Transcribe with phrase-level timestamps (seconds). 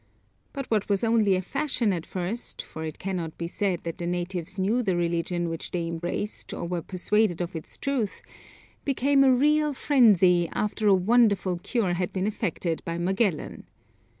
[0.51, 4.07] But what was only a fashion at first, for it cannot be said that the
[4.07, 8.23] natives knew the religion which they embraced or were persuaded of its truth,
[8.83, 13.67] became a real frenzy, after a wonderful cure had been effected by Magellan.